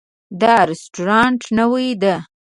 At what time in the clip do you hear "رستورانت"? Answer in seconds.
0.69-1.41